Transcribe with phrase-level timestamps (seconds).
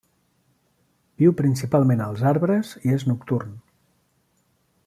[1.23, 3.57] Viu principalment als arbres i és nocturn.